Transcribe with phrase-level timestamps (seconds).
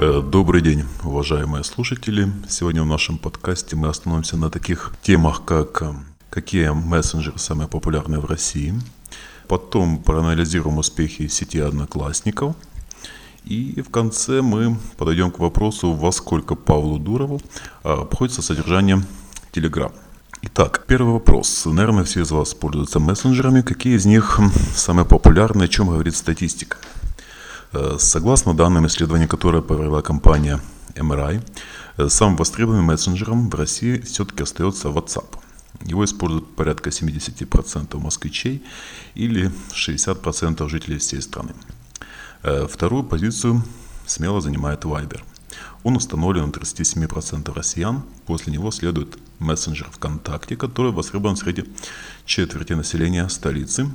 [0.00, 2.30] Э, добрый день, уважаемые слушатели.
[2.48, 5.92] Сегодня в нашем подкасте мы остановимся на таких темах, как э,
[6.30, 8.74] какие мессенджеры самые популярные в России.
[9.48, 12.54] Потом проанализируем успехи сети одноклассников.
[13.44, 17.40] И в конце мы подойдем к вопросу, во сколько Павлу Дурову
[17.82, 19.04] э, обходится содержание
[19.52, 19.90] Telegram.
[20.42, 21.66] Итак, первый вопрос.
[21.66, 23.62] Наверное, все из вас пользуются мессенджерами.
[23.62, 24.38] Какие из них
[24.76, 26.76] самые популярные, о чем говорит статистика?
[27.72, 30.60] Э, согласно данным исследования, которое провела компания
[30.94, 31.42] MRI,
[31.98, 35.38] э, самым востребованным мессенджером в России все-таки остается WhatsApp.
[35.82, 38.64] Его используют порядка 70% москвичей
[39.14, 41.52] или 60% жителей всей страны.
[42.42, 43.62] Э, вторую позицию
[44.06, 45.20] смело занимает Viber.
[45.82, 48.02] Он установлен у 37% россиян.
[48.26, 51.64] После него следует мессенджер ВКонтакте, который востребован среди
[52.24, 53.90] четверти населения столицы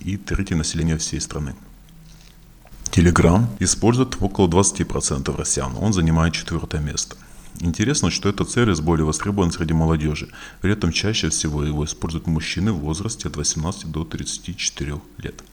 [0.00, 1.54] и трети населения всей страны.
[2.90, 7.16] Telegram использует около 20% россиян, он занимает четвертое место.
[7.60, 10.28] Интересно, что этот сервис более востребован среди молодежи,
[10.60, 15.44] при этом чаще всего его используют мужчины в возрасте от 18 до 34 лет.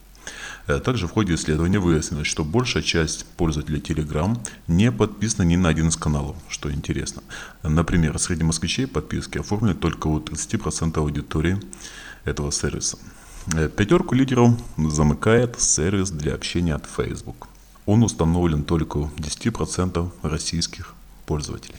[0.66, 4.36] Э, также в ходе исследования выяснилось, что большая часть пользователей Telegram
[4.68, 7.22] не подписана ни на один из каналов, что интересно.
[7.62, 11.60] Например, среди москвичей подписки оформлены только у 30% аудитории
[12.26, 12.98] этого сервиса.
[13.54, 17.48] Э, пятерку лидеров замыкает сервис для общения от Facebook.
[17.86, 20.94] Он установлен только у 10% российских
[21.26, 21.78] пользователей.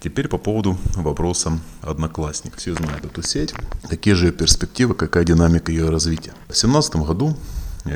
[0.00, 2.56] Теперь по поводу вопроса Одноклассник.
[2.56, 3.54] Все знают эту сеть.
[3.88, 6.32] Какие же перспективы, какая динамика ее развития?
[6.44, 7.36] В 2017 году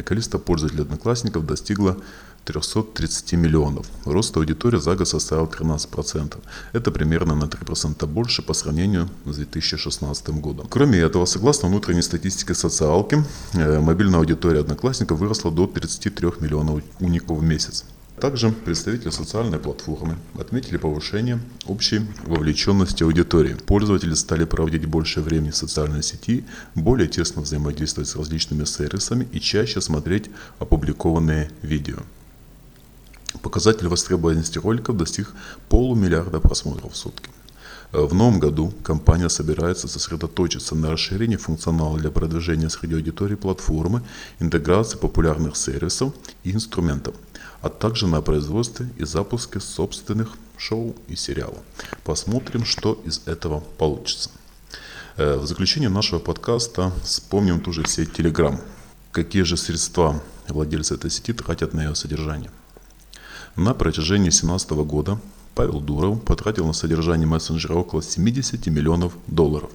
[0.05, 1.97] количество пользователей Одноклассников достигло
[2.45, 3.87] 330 миллионов.
[4.05, 6.37] Рост аудитории за год составил 13%.
[6.73, 10.67] Это примерно на 3% больше по сравнению с 2016 годом.
[10.69, 17.39] Кроме этого, согласно внутренней статистике социалки, э, мобильная аудитория одноклассников выросла до 33 миллионов уников
[17.39, 17.85] в месяц.
[18.21, 23.55] Также представители социальной платформы отметили повышение общей вовлеченности аудитории.
[23.55, 26.45] Пользователи стали проводить больше времени в социальной сети,
[26.75, 30.31] более тесно взаимодействовать с различными сервисами и чаще смотреть
[30.61, 31.99] опубликованные видео.
[33.43, 35.33] Показатель востребованности роликов достиг
[35.69, 37.31] полумиллиарда просмотров в сутки.
[37.93, 44.03] В новом году компания собирается сосредоточиться на расширении функционала для продвижения среди аудитории платформы,
[44.41, 47.15] интеграции популярных сервисов и инструментов,
[47.65, 51.61] а также на производстве и запуске собственных шоу и сериалов.
[52.05, 54.31] Посмотрим, что из этого получится.
[55.17, 58.61] Э, в заключение нашего подкаста вспомним ту же сеть Telegram.
[59.13, 62.51] Какие же средства владельцы этой сети тратят на ее содержание?
[63.57, 65.19] На протяжении 2017 года
[65.55, 69.71] Павел Дуров потратил на содержание мессенджера около 70 миллионов долларов.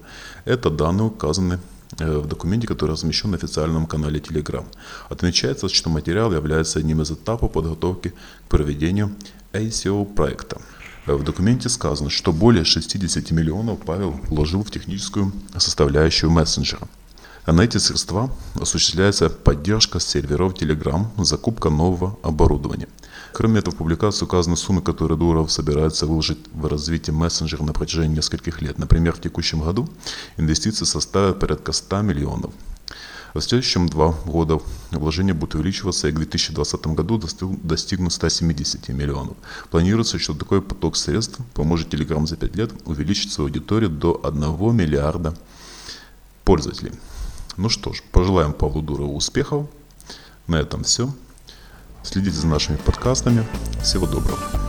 [0.45, 1.59] Это данные указаны
[1.97, 4.65] в документе, который размещен на официальном канале Telegram.
[5.09, 9.11] Отмечается, что материал является одним из этапов подготовки к проведению
[9.53, 10.61] ACO проекта.
[11.07, 16.87] Э, в документе сказано, что более 60 миллионов Павел вложил в техническую составляющую мессенджера.
[17.49, 18.29] А на эти средства
[18.61, 22.87] осуществляется поддержка серверов Telegram, закупка нового оборудования–
[23.33, 28.17] Кроме этого, в публикации указаны суммы, которые Дуров собирается выложить в развитие мессенджера на протяжении
[28.17, 28.77] нескольких лет.
[28.77, 29.87] Например, в текущем году
[30.37, 32.51] инвестиции составят порядка 100 миллионов.
[33.33, 34.59] В следующем два года
[34.91, 37.21] вложения будут увеличиваться и к 2020 году
[37.63, 39.37] достигнут 170 миллионов.
[39.71, 44.75] Планируется, что такой поток средств поможет Telegram за 5 лет увеличить свою аудиторию до 1
[44.75, 45.35] миллиарда
[46.43, 46.93] пользователей.
[47.61, 49.67] Ну что ж, пожелаем Павлу Дурову успехов.
[50.47, 51.09] На этом все.
[52.03, 53.45] Следите за нашими подкастами.
[53.83, 54.68] Всего доброго.